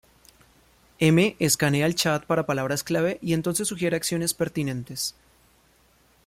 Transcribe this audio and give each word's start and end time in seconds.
M 0.97 1.35
"escanea" 1.37 1.85
el 1.85 1.93
chat 1.93 2.25
para 2.25 2.47
palabras 2.47 2.83
clave 2.83 3.19
y 3.21 3.33
entonces 3.33 3.67
sugiere 3.67 3.95
acciones 3.95 4.33
pertinentes. 4.33 5.13